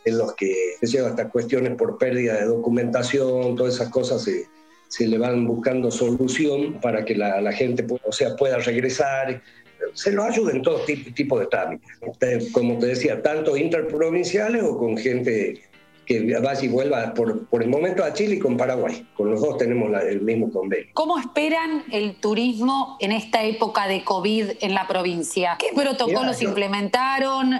en 0.03 0.17
los 0.17 0.33
que 0.33 0.55
se 0.81 0.99
hasta 0.99 1.29
cuestiones 1.29 1.75
por 1.75 1.97
pérdida 1.97 2.35
de 2.37 2.45
documentación, 2.45 3.55
todas 3.55 3.75
esas 3.75 3.89
cosas 3.89 4.23
se, 4.23 4.45
se 4.87 5.07
le 5.07 5.17
van 5.17 5.45
buscando 5.45 5.91
solución 5.91 6.79
para 6.81 7.05
que 7.05 7.15
la, 7.15 7.41
la 7.41 7.51
gente 7.51 7.85
o 8.03 8.11
sea, 8.11 8.35
pueda 8.35 8.57
regresar. 8.57 9.41
Se 9.93 10.11
lo 10.11 10.23
ayuda 10.23 10.51
en 10.51 10.61
todo 10.61 10.79
tipo, 10.85 11.13
tipo 11.13 11.39
de 11.39 11.47
trámites, 11.47 12.51
como 12.51 12.79
te 12.79 12.87
decía, 12.87 13.21
tanto 13.21 13.55
interprovinciales 13.55 14.63
o 14.63 14.77
con 14.77 14.97
gente 14.97 15.61
que 16.05 16.39
vaya 16.39 16.63
y 16.63 16.67
vuelva 16.67 17.13
por, 17.13 17.45
por, 17.47 17.63
el 17.63 17.69
momento 17.69 18.03
a 18.03 18.13
Chile 18.13 18.35
y 18.35 18.39
con 18.39 18.57
Paraguay. 18.57 19.07
Con 19.15 19.31
los 19.31 19.41
dos 19.41 19.57
tenemos 19.57 19.91
el 20.03 20.21
mismo 20.21 20.51
convenio. 20.51 20.91
¿Cómo 20.93 21.17
esperan 21.17 21.83
el 21.91 22.15
turismo 22.15 22.97
en 22.99 23.11
esta 23.11 23.43
época 23.43 23.87
de 23.87 24.03
COVID 24.03 24.51
en 24.61 24.73
la 24.73 24.87
provincia? 24.87 25.57
¿Qué 25.59 25.67
protocolos 25.75 26.41
implementaron? 26.41 27.51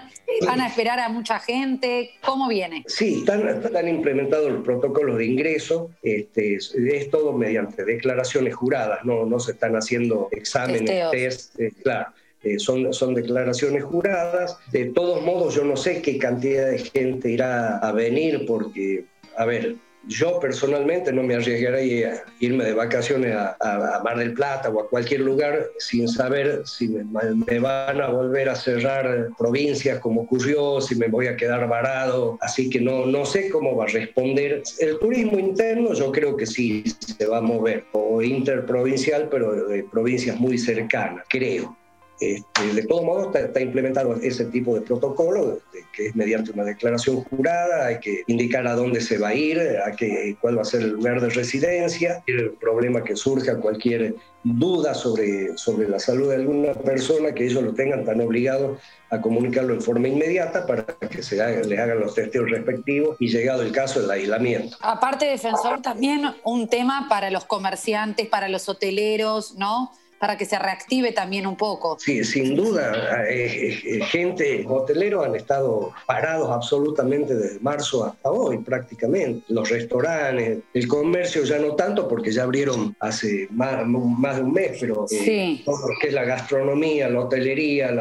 ¿Van 0.46 0.62
a 0.62 0.68
esperar 0.68 1.00
a 1.00 1.10
mucha 1.10 1.40
gente? 1.40 2.12
¿Cómo 2.24 2.48
viene? 2.48 2.84
Sí, 2.88 3.20
están, 3.20 3.48
están 3.48 3.88
implementados 3.88 4.52
los 4.52 4.64
protocolos 4.64 5.18
de 5.18 5.26
ingreso. 5.26 5.92
Este, 6.02 6.56
es, 6.56 6.74
todo 7.12 7.34
mediante 7.34 7.86
declaraciones 7.86 8.56
juradas, 8.56 9.06
no, 9.06 9.26
no 9.26 9.40
se 9.40 9.52
están 9.52 9.76
haciendo 9.76 10.28
exámenes, 10.32 11.12
test, 11.12 11.60
eh, 11.60 11.72
claro. 11.84 12.12
Eh, 12.46 12.60
son, 12.60 12.94
son 12.94 13.16
declaraciones 13.16 13.84
juradas. 13.84 14.58
De 14.72 14.86
todos 14.86 15.24
modos, 15.24 15.56
yo 15.56 15.64
no 15.64 15.76
sé 15.76 16.02
qué 16.02 16.20
cantidad 16.20 16.70
de 16.70 16.78
gente 16.78 17.32
irá 17.32 17.80
a 17.80 17.92
venir 17.92 18.46
porque, 18.46 19.04
a 19.36 19.46
ver, 19.46 19.76
yo 20.08 20.40
personalmente 20.40 21.12
no 21.12 21.24
me 21.24 21.34
arriesgaría 21.34 22.14
a 22.14 22.24
irme 22.40 22.64
de 22.66 22.74
vacaciones 22.74 23.36
a, 23.36 24.02
Mar 24.04 24.20
del 24.20 24.34
Plata 24.34 24.70
o 24.70 24.80
a 24.80 24.88
cualquier 24.88 25.22
lugar 25.22 25.66
sin 25.80 26.08
saber 26.08 26.62
si 26.66 26.90
me, 26.90 27.60
van 27.60 28.00
a 28.00 28.10
volver 28.10 28.50
a 28.50 28.56
cerrar 28.56 29.30
provincias 29.38 30.00
como 30.00 30.22
ocurrió, 30.22 30.80
si 30.82 30.96
me 30.96 31.08
voy 31.08 31.26
a 31.26 31.36
quedar 31.36 31.68
varado. 31.68 32.38
Así 32.42 32.70
que 32.70 32.80
no, 32.80 33.08
no 33.08 33.26
sé 33.26 33.50
cómo 33.50 33.76
va 33.76 33.86
a 33.86 33.88
responder. 33.88 34.62
El 34.78 35.00
turismo 35.00 35.40
interno 35.40 35.94
yo 35.94 36.12
creo 36.12 36.38
que 36.38 36.46
sí 36.46 36.84
se 37.00 37.26
va 37.26 37.40
a 37.40 37.42
mover, 37.42 37.86
o 37.94 38.22
interprovincial, 38.22 39.30
pero 39.30 39.68
de 39.68 39.84
provincias 39.84 40.40
muy 40.40 40.60
cercanas, 40.60 41.26
creo. 41.28 41.76
Este, 42.20 42.74
de 42.74 42.84
todo 42.84 43.04
modo, 43.04 43.34
está, 43.36 43.60
implementado 43.60 44.16
ese 44.16 44.46
tipo 44.46 44.74
de 44.76 44.82
protocolo, 44.82 45.60
que 45.92 46.08
es 46.08 46.16
mediante 46.16 46.52
una 46.52 46.64
declaración 46.64 47.24
jurada, 47.24 47.88
hay 47.88 48.00
que 48.00 48.24
indicar 48.28 48.66
a 48.68 48.76
dónde 48.76 49.02
se 49.02 49.18
va 49.18 49.30
a 49.30 49.36
ir, 49.36 49.60
a 49.60 49.92
qué, 49.92 50.38
cuál 50.40 50.58
va 50.58 50.62
a 50.62 50.66
ser 50.66 50.82
el 50.82 50.92
lugar 50.92 51.20
de 51.20 51.30
residencia, 51.30 52.24
el 52.28 52.52
problema 52.52 53.04
que 53.04 53.16
surja, 53.18 53.58
cualquier 53.58 54.16
duda 54.44 54.94
sobre, 54.94 55.58
sobre 55.58 55.90
la 55.90 56.00
salud 56.00 56.30
de 56.30 56.36
alguna 56.36 56.74
persona, 56.74 57.34
que 57.34 57.46
ellos 57.46 57.64
lo 57.64 57.74
tengan 57.74 58.06
tan 58.06 58.22
obligados 58.22 58.80
a 59.10 59.20
comunicarlo 59.20 59.74
en 59.74 59.82
forma 59.82 60.08
inmediata 60.08 60.66
para 60.66 60.86
que 60.86 61.22
se 61.22 61.36
les 61.36 61.80
hagan 61.80 62.00
los 62.00 62.14
testeos 62.14 62.50
respectivos 62.50 63.18
y 63.20 63.28
llegado 63.28 63.62
el 63.62 63.72
caso 63.72 64.00
el 64.00 64.10
aislamiento. 64.10 64.78
Aparte, 64.82 65.26
defensor, 65.26 65.82
también 65.82 66.24
un 66.44 66.68
tema 66.70 67.08
para 67.10 67.30
los 67.30 67.46
comerciantes, 67.46 68.28
para 68.28 68.48
los 68.48 68.70
hoteleros, 68.70 69.56
¿no? 69.56 69.92
Para 70.26 70.40
que 70.40 70.46
se 70.46 70.58
reactive 70.58 71.12
también 71.12 71.46
un 71.46 71.56
poco. 71.56 72.00
Sí, 72.00 72.24
sin 72.24 72.56
duda, 72.56 73.28
eh, 73.30 73.80
eh, 73.86 74.02
gente, 74.06 74.66
hoteleros 74.68 75.24
han 75.24 75.36
estado 75.36 75.94
parados 76.08 76.50
absolutamente 76.50 77.36
desde 77.36 77.60
marzo 77.60 78.06
hasta 78.06 78.32
hoy 78.32 78.58
prácticamente. 78.58 79.46
Los 79.50 79.70
restaurantes, 79.70 80.64
el 80.74 80.88
comercio 80.88 81.44
ya 81.44 81.60
no 81.60 81.76
tanto 81.76 82.08
porque 82.08 82.32
ya 82.32 82.42
abrieron 82.42 82.96
hace 83.00 83.48
más, 83.52 83.86
más 83.86 84.38
de 84.38 84.42
un 84.42 84.52
mes, 84.52 84.78
pero 84.80 85.06
eh, 85.12 85.62
todo 85.64 85.90
lo 85.90 85.94
que 86.02 86.08
es 86.08 86.14
la 86.16 86.24
gastronomía, 86.24 87.08
la 87.08 87.20
hotelería, 87.20 87.92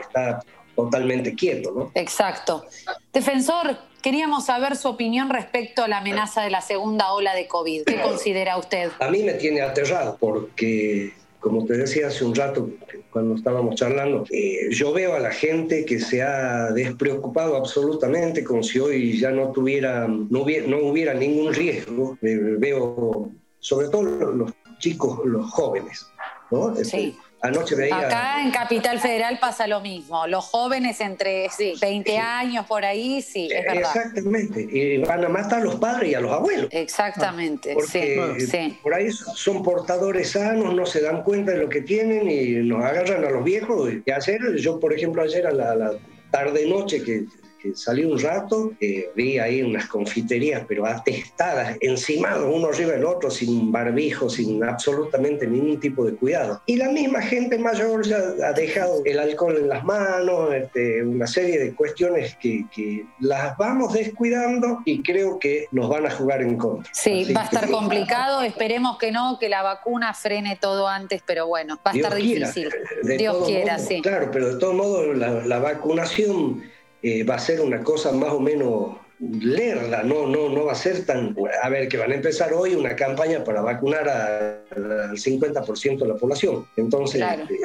está 0.00 0.42
totalmente 0.74 1.34
quieto, 1.34 1.72
¿no? 1.72 1.90
Exacto. 1.94 2.64
Defensor, 3.12 3.76
queríamos 4.00 4.46
saber 4.46 4.76
su 4.76 4.88
opinión 4.88 5.30
respecto 5.30 5.84
a 5.84 5.88
la 5.88 5.98
amenaza 5.98 6.42
de 6.42 6.50
la 6.50 6.60
segunda 6.60 7.12
ola 7.12 7.34
de 7.34 7.46
COVID. 7.46 7.84
¿Qué 7.84 8.00
considera 8.00 8.56
usted? 8.56 8.90
A 8.98 9.08
mí 9.10 9.22
me 9.22 9.34
tiene 9.34 9.60
aterrado 9.60 10.16
porque 10.18 11.12
como 11.40 11.64
te 11.64 11.76
decía 11.76 12.08
hace 12.08 12.24
un 12.24 12.34
rato 12.34 12.70
cuando 13.10 13.34
estábamos 13.34 13.74
charlando, 13.74 14.24
eh, 14.30 14.68
yo 14.70 14.92
veo 14.92 15.14
a 15.14 15.20
la 15.20 15.32
gente 15.32 15.84
que 15.84 15.98
se 15.98 16.22
ha 16.22 16.70
despreocupado 16.70 17.56
absolutamente 17.56 18.44
como 18.44 18.62
si 18.62 18.78
hoy 18.78 19.18
ya 19.18 19.30
no 19.30 19.50
tuviera, 19.50 20.06
no 20.06 20.42
hubiera, 20.42 20.66
no 20.66 20.78
hubiera 20.78 21.14
ningún 21.14 21.52
riesgo. 21.52 22.16
Eh, 22.22 22.56
veo 22.58 23.30
sobre 23.58 23.88
todo 23.88 24.02
los 24.02 24.52
chicos, 24.78 25.20
los 25.24 25.50
jóvenes, 25.50 26.06
¿no? 26.50 26.74
Sí. 26.76 27.16
Anoche 27.42 27.74
veía... 27.74 27.98
Acá 27.98 28.42
en 28.42 28.50
Capital 28.50 29.00
Federal 29.00 29.38
pasa 29.38 29.66
lo 29.66 29.80
mismo. 29.80 30.26
Los 30.26 30.44
jóvenes 30.44 31.00
entre 31.00 31.48
sí, 31.48 31.74
20 31.80 32.18
años 32.18 32.66
por 32.66 32.84
ahí, 32.84 33.22
sí, 33.22 33.48
es 33.50 33.64
verdad. 33.64 33.96
Exactamente. 33.96 34.60
Y 34.70 34.98
van 34.98 35.24
a 35.24 35.28
matar 35.28 35.60
a 35.60 35.64
los 35.64 35.76
padres 35.76 36.10
y 36.10 36.14
a 36.14 36.20
los 36.20 36.32
abuelos. 36.32 36.68
Exactamente, 36.70 37.76
sí, 37.88 38.78
Por 38.82 38.94
ahí 38.94 39.10
son 39.10 39.62
portadores 39.62 40.30
sanos, 40.30 40.74
no 40.74 40.84
se 40.84 41.00
dan 41.00 41.22
cuenta 41.22 41.52
de 41.52 41.58
lo 41.58 41.68
que 41.68 41.80
tienen 41.80 42.30
y 42.30 42.56
nos 42.66 42.84
agarran 42.84 43.24
a 43.24 43.30
los 43.30 43.42
viejos. 43.42 43.90
Y 44.04 44.10
ayer, 44.10 44.56
yo 44.56 44.78
por 44.78 44.92
ejemplo, 44.92 45.22
ayer 45.22 45.46
a 45.46 45.52
la, 45.52 45.74
la 45.74 45.92
tarde-noche 46.30 47.02
que 47.02 47.24
que 47.60 47.74
salí 47.74 48.04
un 48.04 48.18
rato, 48.18 48.72
eh, 48.80 49.10
vi 49.14 49.38
ahí 49.38 49.62
unas 49.62 49.86
confiterías, 49.86 50.64
pero 50.66 50.86
atestadas, 50.86 51.76
encimados 51.80 52.50
uno 52.52 52.68
arriba 52.68 52.92
del 52.92 53.04
otro, 53.04 53.30
sin 53.30 53.70
barbijo, 53.70 54.28
sin 54.28 54.62
absolutamente 54.64 55.46
ningún 55.46 55.78
tipo 55.78 56.04
de 56.04 56.14
cuidado. 56.14 56.62
Y 56.66 56.76
la 56.76 56.88
misma 56.88 57.20
gente 57.22 57.58
mayor 57.58 58.06
ya 58.06 58.18
ha 58.44 58.52
dejado 58.52 59.02
el 59.04 59.18
alcohol 59.18 59.56
en 59.56 59.68
las 59.68 59.84
manos, 59.84 60.52
este, 60.54 61.02
una 61.02 61.26
serie 61.26 61.58
de 61.58 61.74
cuestiones 61.74 62.36
que, 62.36 62.64
que, 62.74 63.04
las 63.20 63.56
vamos 63.56 63.92
descuidando 63.92 64.80
y 64.84 65.02
creo 65.02 65.38
que 65.38 65.66
nos 65.70 65.88
van 65.88 66.06
a 66.06 66.10
jugar 66.10 66.42
en 66.42 66.56
contra. 66.56 66.90
Sí, 66.94 67.32
va 67.32 67.42
a 67.42 67.44
estar 67.44 67.70
complicado, 67.70 68.42
esperemos 68.42 68.98
que 68.98 69.12
no, 69.12 69.38
que 69.38 69.48
la 69.48 69.62
vacuna 69.62 70.14
frene 70.14 70.56
todo 70.60 70.88
antes, 70.88 71.22
pero 71.24 71.46
bueno, 71.46 71.78
va 71.86 71.92
a 71.92 71.94
estar 71.94 72.14
difícil. 72.14 72.70
Dios 73.02 73.46
quiera, 73.46 73.78
sí. 73.78 74.00
Claro, 74.02 74.30
pero 74.32 74.54
de 74.54 74.58
todos 74.58 74.74
modos 74.74 75.16
la, 75.16 75.46
la 75.46 75.58
vacunación 75.58 76.62
eh, 77.02 77.24
va 77.24 77.36
a 77.36 77.38
ser 77.38 77.60
una 77.60 77.82
cosa 77.82 78.12
más 78.12 78.32
o 78.32 78.40
menos 78.40 78.96
lerda, 79.20 80.02
no, 80.02 80.26
no, 80.26 80.48
no 80.48 80.64
va 80.64 80.72
a 80.72 80.74
ser 80.74 81.04
tan... 81.04 81.36
A 81.62 81.68
ver, 81.68 81.88
que 81.88 81.98
van 81.98 82.10
a 82.10 82.14
empezar 82.14 82.54
hoy 82.54 82.74
una 82.74 82.96
campaña 82.96 83.44
para 83.44 83.60
vacunar 83.60 84.08
al 84.08 85.16
50% 85.16 85.98
de 85.98 86.08
la 86.08 86.14
población. 86.14 86.66
Entonces, 86.76 87.20
claro, 87.20 87.44
eh, 87.44 87.58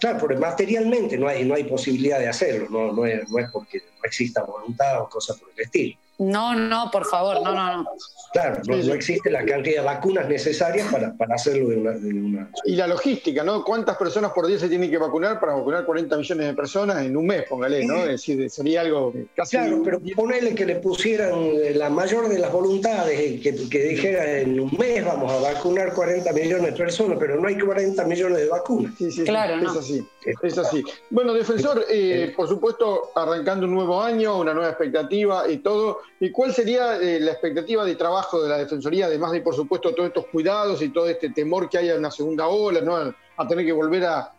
claro 0.00 0.18
porque 0.18 0.36
materialmente 0.36 1.18
no 1.18 1.28
hay, 1.28 1.44
no 1.44 1.54
hay 1.54 1.64
posibilidad 1.64 2.18
de 2.18 2.28
hacerlo, 2.28 2.68
no, 2.70 2.92
no, 2.92 3.06
es, 3.06 3.28
no 3.28 3.38
es 3.38 3.50
porque 3.52 3.78
no 3.78 4.04
exista 4.04 4.42
voluntad 4.42 5.02
o 5.02 5.08
cosas 5.08 5.38
por 5.38 5.50
el 5.54 5.60
estilo. 5.60 5.96
No, 6.22 6.54
no, 6.54 6.90
por 6.90 7.04
favor, 7.04 7.42
no, 7.42 7.54
no, 7.54 7.82
no. 7.82 7.90
Claro, 8.32 8.62
no, 8.66 8.94
existe 8.94 9.30
la 9.30 9.44
cantidad 9.44 9.82
de 9.82 9.86
vacunas 9.86 10.28
necesarias 10.28 10.90
para, 10.90 11.14
para 11.14 11.34
hacerlo 11.34 11.68
de 11.68 11.76
una, 11.76 12.50
Y 12.64 12.76
la 12.76 12.86
logística, 12.86 13.42
¿no? 13.44 13.62
¿Cuántas 13.62 13.96
personas 13.96 14.32
por 14.32 14.46
día 14.46 14.58
se 14.58 14.68
tienen 14.68 14.90
que 14.90 14.96
vacunar 14.96 15.38
para 15.38 15.54
vacunar 15.54 15.84
40 15.84 16.16
millones 16.16 16.46
de 16.46 16.54
personas 16.54 17.04
en 17.04 17.16
un 17.16 17.26
mes, 17.26 17.44
póngale, 17.48 17.84
¿no? 17.84 17.96
Es 18.04 18.08
decir, 18.12 18.48
sería 18.50 18.80
algo 18.82 19.12
casi... 19.34 19.56
Claro, 19.56 19.82
pero 19.84 20.00
ponele 20.16 20.54
que 20.54 20.64
le 20.64 20.76
pusieran 20.76 21.32
la 21.74 21.90
mayor 21.90 22.28
de 22.28 22.38
las 22.38 22.50
voluntades, 22.50 23.40
que, 23.40 23.68
que 23.68 23.84
dijera 23.84 24.38
en 24.38 24.60
un 24.60 24.70
mes 24.78 25.04
vamos 25.04 25.30
a 25.30 25.52
vacunar 25.52 25.92
40 25.92 26.32
millones 26.32 26.66
de 26.66 26.72
personas, 26.72 27.18
pero 27.18 27.40
no 27.40 27.48
hay 27.48 27.58
40 27.58 28.04
millones 28.04 28.38
de 28.38 28.48
vacunas. 28.48 28.92
Sí, 28.96 29.10
sí, 29.10 29.24
claro, 29.24 29.54
es 29.56 29.76
así, 29.76 30.06
es 30.42 30.58
así. 30.58 30.82
Bueno, 31.10 31.32
defensor, 31.32 31.84
eh, 31.90 32.32
por 32.36 32.48
supuesto, 32.48 33.10
arrancando 33.14 33.66
un 33.66 33.74
nuevo 33.74 34.02
año, 34.02 34.38
una 34.38 34.54
nueva 34.54 34.70
expectativa 34.70 35.48
y 35.48 35.58
todo, 35.58 36.00
¿y 36.20 36.30
cuál 36.30 36.52
sería 36.52 36.96
eh, 37.00 37.20
la 37.20 37.32
expectativa 37.32 37.84
de 37.84 37.96
trabajo 37.96 38.42
de 38.42 38.48
la 38.48 38.58
Defensoría, 38.58 39.06
además 39.06 39.32
de, 39.32 39.40
por 39.40 39.54
supuesto, 39.54 39.94
todos 39.94 40.08
estos 40.08 40.26
cuidados 40.26 40.82
y 40.82 40.90
todo 40.90 41.08
este 41.08 41.30
temor 41.30 41.68
que 41.68 41.78
haya 41.78 41.96
una 41.96 42.10
segunda 42.10 42.46
ola, 42.46 42.80
¿no? 42.80 43.14
a 43.36 43.48
tener 43.48 43.64
que 43.64 43.72
volver 43.72 44.04
a, 44.04 44.32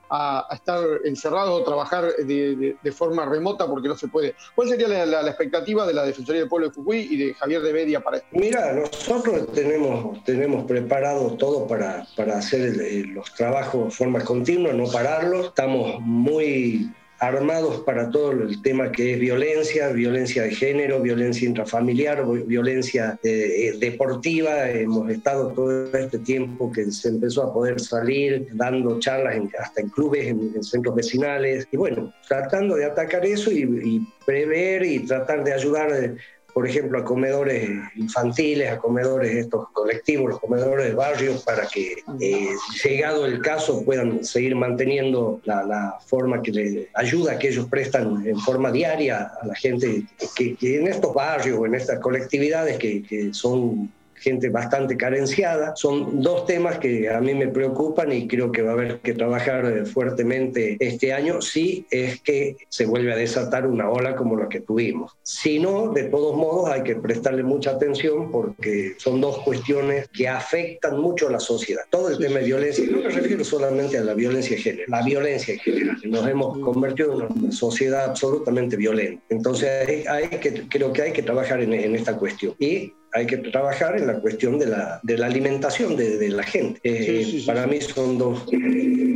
estar 0.51 0.85
encerrados 1.05 1.59
o 1.59 1.63
trabajar 1.63 2.05
de, 2.17 2.91
forma 2.91 3.25
remota 3.25 3.65
porque 3.65 3.87
no 3.87 3.97
se 3.97 4.07
puede. 4.07 4.35
¿Cuál 4.53 4.69
sería 4.69 4.87
la, 4.87 5.27
expectativa 5.27 5.87
de 5.87 5.93
la 5.93 6.05
Defensoría 6.05 6.41
del 6.41 6.49
Pueblo 6.49 6.67
de 6.67 6.75
Jujuy 6.75 7.07
y 7.09 7.17
de 7.17 7.33
Javier 7.33 7.63
de 7.63 7.73
Bedia 7.73 7.99
para 7.99 8.17
esto? 8.17 8.29
Mira, 8.31 8.73
nosotros 8.73 9.51
tenemos, 9.53 10.23
tenemos 10.23 10.65
preparado 10.65 11.31
todo 11.31 11.65
para 11.65 12.05
hacer 12.37 12.75
los 13.07 13.33
trabajos 13.33 13.85
de 13.85 13.91
forma 13.91 14.23
continua, 14.23 14.71
no 14.71 14.85
pararlos. 14.85 15.47
Estamos 15.47 15.99
muy 16.01 16.91
armados 17.19 17.81
para 17.81 18.09
todo 18.09 18.31
el 18.31 18.61
tema 18.61 18.91
que 18.91 19.13
es 19.13 19.19
violencia, 19.19 19.89
violencia 19.89 20.43
de 20.43 20.51
género, 20.51 21.01
violencia 21.01 21.47
intrafamiliar, 21.47 22.25
violencia 22.45 23.17
eh, 23.23 23.29
eh, 23.29 23.77
deportiva. 23.79 24.69
Hemos 24.69 25.09
estado 25.09 25.49
todo 25.49 25.97
este 25.97 26.19
tiempo 26.19 26.71
que 26.71 26.91
se 26.91 27.09
empezó 27.09 27.43
a 27.43 27.53
poder 27.53 27.79
salir 27.79 28.47
dando 28.53 28.99
charlas 28.99 29.35
hasta 29.59 29.81
en 29.81 29.89
clubes, 29.89 30.27
en, 30.27 30.63
centros 30.63 30.95
vecinales, 30.95 31.67
y 31.71 31.77
bueno, 31.77 32.13
tratando 32.27 32.75
de 32.75 32.85
atacar 32.85 33.25
eso 33.25 33.51
y, 33.51 33.61
y 33.61 34.07
prever 34.25 34.83
y 34.83 34.99
tratar 34.99 35.43
de 35.43 35.53
ayudar 35.53 36.15
por 36.53 36.67
ejemplo, 36.67 36.99
a 36.99 37.03
comedores 37.03 37.69
infantiles, 37.95 38.71
a 38.71 38.77
comedores 38.77 39.35
estos 39.35 39.69
colectivos, 39.69 40.31
los 40.31 40.39
comedores 40.39 40.87
de 40.87 40.93
barrios, 40.93 41.43
para 41.43 41.67
que, 41.67 41.95
eh, 42.19 42.49
llegado 42.83 43.25
el 43.25 43.41
caso, 43.41 43.83
puedan 43.83 44.23
seguir 44.23 44.55
manteniendo 44.55 45.41
la, 45.45 45.97
forma 46.05 46.41
que 46.41 46.51
le 46.51 46.89
ayuda 46.93 47.39
que 47.39 47.49
ellos 47.49 47.67
prestan 47.67 48.25
en 48.25 48.37
forma 48.39 48.71
diaria 48.71 49.31
a 49.41 49.47
la 49.47 49.55
gente 49.55 50.05
que, 50.35 50.55
en 50.61 50.87
estos 50.87 51.13
barrios 51.13 51.65
en 51.65 51.75
estas 51.75 51.99
colectividades 51.99 52.77
que, 52.77 53.01
que 53.03 53.33
son 53.33 53.91
gente 54.23 54.49
bastante 54.49 54.97
carenciada. 54.97 55.75
Son 55.75 56.21
dos 56.21 56.45
temas 56.45 56.79
que 56.79 57.09
a 57.09 57.19
mí 57.19 57.33
me 57.33 57.47
preocupan 57.47 58.11
y 58.11 58.27
creo 58.27 58.51
que 58.51 58.61
va 58.61 58.71
a 58.71 58.73
haber 58.73 58.99
que 58.99 59.13
trabajar 59.13 59.85
fuertemente 59.85 60.77
este 60.79 61.13
año 61.13 61.41
si 61.41 61.85
es 61.91 62.21
que 62.21 62.55
se 62.69 62.85
vuelve 62.85 63.11
a 63.13 63.17
desatar 63.17 63.67
una 63.67 63.89
ola 63.89 64.15
como 64.15 64.37
la 64.37 64.47
que 64.49 64.61
tuvimos. 64.61 65.11
Si 65.23 65.59
no, 65.59 65.91
de 65.91 66.05
todos 66.05 66.35
modos 66.35 66.69
hay 66.69 66.83
que 66.83 66.95
prestarle 66.95 67.43
mucha 67.43 67.71
atención 67.71 68.31
porque 68.31 68.93
son 68.97 69.19
dos 69.19 69.39
cuestiones 69.39 70.07
que 70.09 70.27
afectan 70.27 70.99
mucho 70.99 71.27
a 71.27 71.31
la 71.31 71.39
sociedad. 71.39 71.83
Todo 71.89 72.09
el 72.09 72.17
tema 72.17 72.39
de 72.39 72.45
violencia, 72.45 72.85
no 72.89 73.01
me 73.01 73.09
refiero 73.09 73.43
solamente 73.43 73.97
a 73.97 74.03
la 74.03 74.13
violencia 74.13 74.55
de 74.55 74.61
género, 74.61 74.85
la 74.87 75.03
violencia 75.03 75.53
en 75.53 75.59
general. 75.59 75.97
Nos 76.05 76.27
hemos 76.27 76.57
convertido 76.59 77.13
en 77.13 77.43
una 77.43 77.51
sociedad 77.51 78.05
absolutamente 78.05 78.77
violenta. 78.77 79.21
Entonces 79.29 80.07
hay, 80.07 80.27
que, 80.27 80.67
creo 80.69 80.93
que 80.93 81.01
hay 81.01 81.11
que 81.11 81.23
trabajar 81.23 81.61
en, 81.61 81.73
en 81.73 81.95
esta 81.95 82.17
cuestión. 82.17 82.55
Y 82.59 82.93
hay 83.13 83.27
que 83.27 83.37
trabajar 83.37 83.97
en 83.97 84.07
la 84.07 84.19
cuestión 84.19 84.57
de 84.57 84.67
la, 84.67 84.99
de 85.03 85.17
la 85.17 85.27
alimentación 85.27 85.95
de, 85.95 86.17
de, 86.17 86.29
la 86.29 86.43
gente. 86.43 86.79
Eh, 86.83 87.43
para 87.45 87.67
mí 87.67 87.79
son 87.79 88.17
dos 88.17 88.45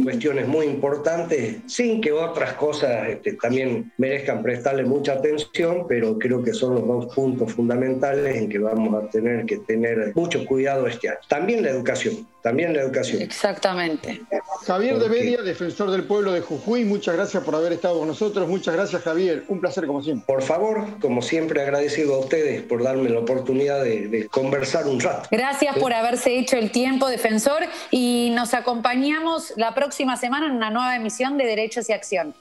cuestiones 0.07 0.47
muy 0.47 0.67
importantes, 0.67 1.57
sin 1.65 1.99
que 1.99 2.13
otras 2.13 2.53
cosas 2.53 3.09
este, 3.09 3.33
también 3.33 3.91
merezcan 3.97 4.41
prestarle 4.41 4.85
mucha 4.85 5.11
atención, 5.11 5.85
pero 5.85 6.17
creo 6.17 6.41
que 6.41 6.53
son 6.53 6.75
los 6.75 6.87
dos 6.87 7.13
puntos 7.13 7.51
fundamentales 7.51 8.37
en 8.37 8.47
que 8.47 8.57
vamos 8.57 9.03
a 9.03 9.09
tener 9.09 9.45
que 9.45 9.57
tener 9.57 10.13
mucho 10.15 10.45
cuidado 10.45 10.87
este 10.87 11.09
año. 11.09 11.17
También 11.27 11.61
la 11.61 11.71
educación, 11.71 12.25
también 12.41 12.73
la 12.73 12.83
educación. 12.83 13.21
Exactamente. 13.21 14.21
Javier 14.65 14.97
de 14.97 15.09
Media, 15.09 15.41
defensor 15.41 15.91
del 15.91 16.05
pueblo 16.05 16.31
de 16.31 16.39
Jujuy, 16.39 16.85
muchas 16.85 17.15
gracias 17.15 17.43
por 17.43 17.55
haber 17.55 17.73
estado 17.73 17.99
con 17.99 18.07
nosotros. 18.07 18.47
Muchas 18.47 18.75
gracias, 18.75 19.01
Javier. 19.01 19.43
Un 19.49 19.59
placer 19.59 19.85
como 19.85 20.01
siempre. 20.01 20.25
Por 20.25 20.41
favor, 20.41 20.85
como 21.01 21.21
siempre, 21.21 21.61
agradecido 21.61 22.15
a 22.15 22.19
ustedes 22.19 22.61
por 22.61 22.81
darme 22.81 23.09
la 23.09 23.19
oportunidad 23.19 23.83
de, 23.83 24.29
conversar 24.31 24.87
un 24.87 25.01
rato. 25.01 25.27
Gracias 25.31 25.77
por 25.77 25.91
haberse 25.91 26.37
hecho 26.37 26.55
el 26.55 26.71
tiempo, 26.71 27.09
defensor, 27.09 27.63
y 27.91 28.31
nos 28.33 28.53
acompañamos 28.53 29.51
la 29.57 29.75
próxima 29.75 29.96
semana 30.15 30.45
en 30.45 30.53
una 30.53 30.69
nueva 30.69 30.95
emisión 30.95 31.37
de 31.37 31.45
Derechos 31.45 31.89
y 31.89 31.93
Acción. 31.93 32.35